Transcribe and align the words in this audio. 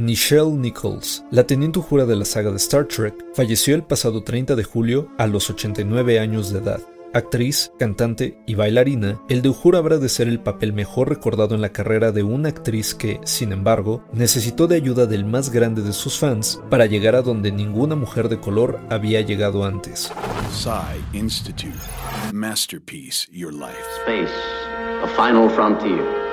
Nichelle 0.00 0.56
Nichols, 0.56 1.24
la 1.30 1.46
teniente 1.46 1.78
Uhura 1.78 2.06
de 2.06 2.16
la 2.16 2.24
saga 2.24 2.50
de 2.50 2.56
Star 2.56 2.86
Trek, 2.86 3.14
falleció 3.34 3.74
el 3.74 3.82
pasado 3.82 4.22
30 4.22 4.56
de 4.56 4.64
julio 4.64 5.08
a 5.18 5.26
los 5.26 5.50
89 5.50 6.18
años 6.18 6.50
de 6.50 6.60
edad. 6.60 6.80
Actriz, 7.12 7.70
cantante 7.78 8.38
y 8.46 8.54
bailarina, 8.54 9.20
el 9.28 9.42
de 9.42 9.50
Uhura 9.50 9.78
habrá 9.78 9.98
de 9.98 10.08
ser 10.08 10.26
el 10.26 10.40
papel 10.40 10.72
mejor 10.72 11.10
recordado 11.10 11.54
en 11.54 11.60
la 11.60 11.72
carrera 11.72 12.12
de 12.12 12.22
una 12.22 12.48
actriz 12.48 12.94
que, 12.94 13.20
sin 13.24 13.52
embargo, 13.52 14.02
necesitó 14.14 14.66
de 14.66 14.76
ayuda 14.76 15.04
del 15.04 15.26
más 15.26 15.50
grande 15.50 15.82
de 15.82 15.92
sus 15.92 16.18
fans 16.18 16.62
para 16.70 16.86
llegar 16.86 17.14
a 17.14 17.20
donde 17.20 17.52
ninguna 17.52 17.94
mujer 17.94 18.30
de 18.30 18.40
color 18.40 18.80
había 18.88 19.20
llegado 19.20 19.64
antes. 19.66 20.10
Institute. 21.12 21.74
Masterpiece, 22.32 23.26
Your 23.30 23.52
Life. 23.52 23.76
Space, 24.06 24.32
a 25.02 25.08
final 25.08 25.50
frontier. 25.50 26.29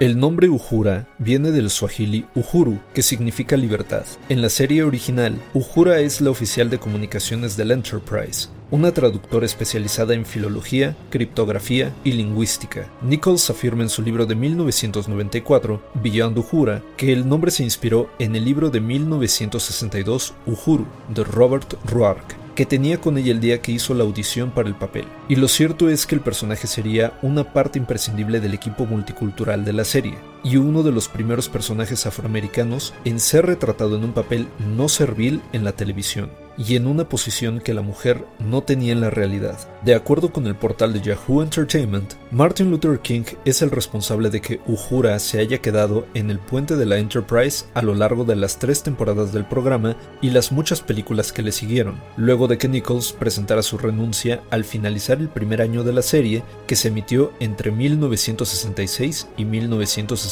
El 0.00 0.18
nombre 0.18 0.48
Uhura 0.48 1.06
viene 1.18 1.50
del 1.50 1.68
swahili 1.68 2.24
Uhuru, 2.34 2.78
que 2.94 3.02
significa 3.02 3.54
libertad. 3.54 4.06
En 4.30 4.40
la 4.40 4.48
serie 4.48 4.82
original, 4.82 5.38
Uhura 5.52 6.00
es 6.00 6.22
la 6.22 6.30
oficial 6.30 6.70
de 6.70 6.78
comunicaciones 6.78 7.54
del 7.54 7.70
Enterprise, 7.70 8.48
una 8.70 8.92
traductora 8.92 9.44
especializada 9.44 10.14
en 10.14 10.24
filología, 10.24 10.96
criptografía 11.10 11.92
y 12.02 12.12
lingüística. 12.12 12.88
Nichols 13.02 13.50
afirma 13.50 13.82
en 13.82 13.90
su 13.90 14.00
libro 14.00 14.24
de 14.24 14.36
1994, 14.36 15.82
Beyond 16.02 16.38
Uhura, 16.38 16.82
que 16.96 17.12
el 17.12 17.28
nombre 17.28 17.50
se 17.50 17.64
inspiró 17.64 18.08
en 18.18 18.34
el 18.34 18.46
libro 18.46 18.70
de 18.70 18.80
1962 18.80 20.32
Uhuru, 20.46 20.86
de 21.10 21.24
Robert 21.24 21.74
Ruark, 21.84 22.39
que 22.60 22.66
tenía 22.66 23.00
con 23.00 23.16
ella 23.16 23.32
el 23.32 23.40
día 23.40 23.62
que 23.62 23.72
hizo 23.72 23.94
la 23.94 24.04
audición 24.04 24.50
para 24.50 24.68
el 24.68 24.74
papel. 24.74 25.06
Y 25.30 25.36
lo 25.36 25.48
cierto 25.48 25.88
es 25.88 26.04
que 26.04 26.14
el 26.14 26.20
personaje 26.20 26.66
sería 26.66 27.14
una 27.22 27.54
parte 27.54 27.78
imprescindible 27.78 28.38
del 28.38 28.52
equipo 28.52 28.84
multicultural 28.84 29.64
de 29.64 29.72
la 29.72 29.82
serie, 29.82 30.18
y 30.42 30.56
uno 30.56 30.82
de 30.82 30.92
los 30.92 31.08
primeros 31.08 31.48
personajes 31.48 32.06
afroamericanos 32.06 32.94
en 33.04 33.20
ser 33.20 33.46
retratado 33.46 33.96
en 33.96 34.04
un 34.04 34.12
papel 34.12 34.48
no 34.58 34.88
servil 34.88 35.42
en 35.52 35.64
la 35.64 35.72
televisión 35.72 36.30
y 36.60 36.76
en 36.76 36.86
una 36.86 37.08
posición 37.08 37.60
que 37.60 37.72
la 37.72 37.80
mujer 37.80 38.26
no 38.38 38.62
tenía 38.62 38.92
en 38.92 39.00
la 39.00 39.08
realidad. 39.08 39.58
De 39.82 39.94
acuerdo 39.94 40.30
con 40.30 40.46
el 40.46 40.54
portal 40.54 40.92
de 40.92 41.00
Yahoo 41.00 41.42
Entertainment, 41.42 42.14
Martin 42.30 42.70
Luther 42.70 43.00
King 43.00 43.22
es 43.46 43.62
el 43.62 43.70
responsable 43.70 44.28
de 44.28 44.42
que 44.42 44.60
Uhura 44.66 45.18
se 45.18 45.40
haya 45.40 45.62
quedado 45.62 46.06
en 46.12 46.30
el 46.30 46.38
puente 46.38 46.76
de 46.76 46.84
la 46.84 46.98
Enterprise 46.98 47.64
a 47.72 47.80
lo 47.80 47.94
largo 47.94 48.24
de 48.24 48.36
las 48.36 48.58
tres 48.58 48.82
temporadas 48.82 49.32
del 49.32 49.46
programa 49.46 49.96
y 50.20 50.30
las 50.30 50.52
muchas 50.52 50.82
películas 50.82 51.32
que 51.32 51.42
le 51.42 51.52
siguieron, 51.52 51.98
luego 52.16 52.46
de 52.46 52.58
que 52.58 52.68
Nichols 52.68 53.12
presentara 53.12 53.62
su 53.62 53.78
renuncia 53.78 54.42
al 54.50 54.64
finalizar 54.64 55.18
el 55.18 55.30
primer 55.30 55.62
año 55.62 55.82
de 55.82 55.94
la 55.94 56.02
serie 56.02 56.42
que 56.66 56.76
se 56.76 56.88
emitió 56.88 57.32
entre 57.40 57.70
1966 57.70 59.28
y 59.38 59.44
1967. 59.46 60.29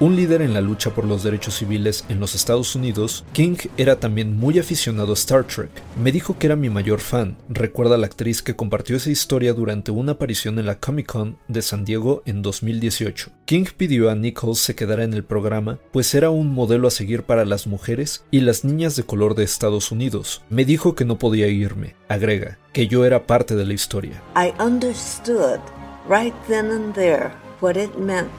Un 0.00 0.14
líder 0.14 0.42
en 0.42 0.54
la 0.54 0.60
lucha 0.60 0.90
por 0.90 1.04
los 1.04 1.24
derechos 1.24 1.56
civiles 1.56 2.04
en 2.08 2.20
los 2.20 2.36
Estados 2.36 2.76
Unidos, 2.76 3.24
King 3.32 3.56
era 3.76 3.98
también 3.98 4.36
muy 4.36 4.60
aficionado 4.60 5.10
a 5.10 5.14
Star 5.14 5.44
Trek. 5.44 5.70
Me 6.00 6.12
dijo 6.12 6.38
que 6.38 6.46
era 6.46 6.54
mi 6.54 6.70
mayor 6.70 7.00
fan, 7.00 7.36
recuerda 7.48 7.96
la 7.96 8.06
actriz 8.06 8.40
que 8.40 8.54
compartió 8.54 8.96
esa 8.96 9.10
historia 9.10 9.52
durante 9.54 9.90
una 9.90 10.12
aparición 10.12 10.60
en 10.60 10.66
la 10.66 10.78
Comic 10.78 11.06
Con 11.06 11.38
de 11.48 11.62
San 11.62 11.84
Diego 11.84 12.22
en 12.26 12.42
2018. 12.42 13.32
King 13.44 13.64
pidió 13.76 14.08
a 14.08 14.14
Nichols 14.14 14.60
se 14.60 14.76
quedara 14.76 15.02
en 15.02 15.14
el 15.14 15.24
programa, 15.24 15.80
pues 15.90 16.14
era 16.14 16.30
un 16.30 16.54
modelo 16.54 16.86
a 16.86 16.92
seguir 16.92 17.24
para 17.24 17.44
las 17.44 17.66
mujeres 17.66 18.24
y 18.30 18.40
las 18.40 18.64
niñas 18.64 18.94
de 18.94 19.02
color 19.02 19.34
de 19.34 19.42
Estados 19.42 19.90
Unidos. 19.90 20.42
Me 20.48 20.64
dijo 20.64 20.94
que 20.94 21.04
no 21.04 21.18
podía 21.18 21.48
irme, 21.48 21.96
agrega, 22.08 22.58
que 22.72 22.86
yo 22.86 23.04
era 23.04 23.26
parte 23.26 23.56
de 23.56 23.66
la 23.66 23.74
historia. 23.74 24.22
I 24.36 24.52
understood 24.62 25.58
right 26.08 26.34
then 26.46 26.70
and 26.70 26.94
there 26.94 27.32
what 27.60 27.74
it 27.74 27.96
meant 27.96 28.30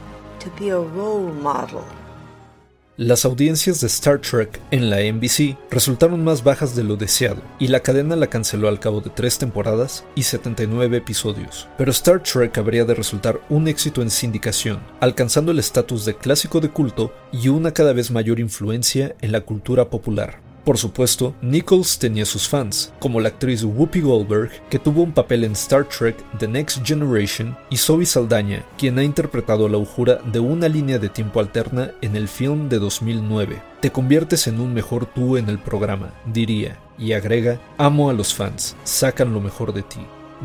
las 3.00 3.24
audiencias 3.24 3.80
de 3.80 3.88
Star 3.88 4.20
Trek 4.20 4.60
en 4.72 4.90
la 4.90 4.98
NBC 4.98 5.58
resultaron 5.72 6.22
más 6.22 6.44
bajas 6.44 6.76
de 6.76 6.84
lo 6.84 6.98
deseado, 6.98 7.42
y 7.58 7.68
la 7.68 7.80
cadena 7.80 8.18
la 8.18 8.28
canceló 8.28 8.68
al 8.68 8.82
cabo 8.82 9.00
de 9.00 9.10
tres 9.10 9.38
temporadas 9.38 10.04
y 10.16 10.24
79 10.24 10.98
episodios. 10.98 11.70
Pero 11.78 11.92
Star 11.92 12.22
Trek 12.22 12.58
habría 12.58 12.84
de 12.84 12.96
resultar 12.96 13.40
un 13.48 13.70
éxito 13.70 14.02
en 14.02 14.10
sindicación, 14.10 14.82
alcanzando 15.00 15.54
el 15.54 15.60
estatus 15.60 16.04
de 16.04 16.18
clásico 16.18 16.60
de 16.60 16.72
culto 16.72 17.14
y 17.32 17.48
una 17.48 17.72
cada 17.72 17.94
vez 17.94 18.12
mayor 18.12 18.38
influencia 18.38 19.16
en 19.22 19.32
la 19.32 19.40
cultura 19.40 19.90
popular. 19.90 20.49
Por 20.64 20.78
supuesto, 20.78 21.34
Nichols 21.42 21.98
tenía 21.98 22.26
sus 22.26 22.48
fans, 22.48 22.94
como 23.00 23.20
la 23.20 23.30
actriz 23.30 23.64
Whoopi 23.64 24.02
Goldberg, 24.02 24.52
que 24.70 24.80
tuvo 24.80 25.04
un 25.04 25.12
papel 25.12 25.44
en 25.44 25.54
Star 25.54 25.86
Trek 25.86 26.18
The 26.38 26.48
Next 26.48 26.86
Generation, 26.86 27.58
y 27.70 27.78
Zoe 27.78 28.06
Saldaña, 28.06 28.64
quien 28.78 29.00
ha 29.00 29.04
interpretado 29.04 29.68
la 29.70 29.78
ujura 29.78 30.20
de 30.32 30.40
una 30.40 30.68
línea 30.68 31.00
de 31.00 31.10
tiempo 31.10 31.40
alterna 31.40 31.92
en 32.02 32.16
el 32.16 32.28
film 32.28 32.70
de 32.70 32.80
2009. 32.80 33.62
Te 33.80 33.92
conviertes 33.92 34.48
en 34.48 34.60
un 34.60 34.74
mejor 34.74 35.06
tú 35.06 35.38
en 35.38 35.50
el 35.50 35.60
programa, 35.60 36.14
diría, 36.26 36.78
y 36.98 37.14
agrega, 37.14 37.60
amo 37.78 38.10
a 38.10 38.14
los 38.14 38.34
fans, 38.34 38.76
sacan 38.84 39.34
lo 39.34 39.40
mejor 39.40 39.74
de 39.74 39.84
ti. 39.84 40.00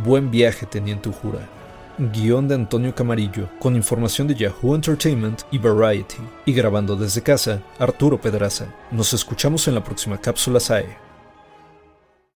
Buen 0.04 0.30
viaje, 0.30 0.66
Teniente 0.66 1.08
Ujura 1.08 1.48
guion 1.98 2.48
de 2.48 2.54
Antonio 2.54 2.94
Camarillo, 2.94 3.48
con 3.58 3.76
información 3.76 4.26
de 4.26 4.34
Yahoo 4.34 4.74
Entertainment 4.74 5.42
y 5.50 5.58
Variety, 5.58 6.16
y 6.46 6.52
grabando 6.52 6.96
desde 6.96 7.22
casa, 7.22 7.62
Arturo 7.78 8.20
Pedraza. 8.20 8.66
Nos 8.90 9.12
escuchamos 9.12 9.68
en 9.68 9.74
la 9.74 9.84
próxima 9.84 10.18
cápsula 10.18 10.60
SAE. 10.60 11.03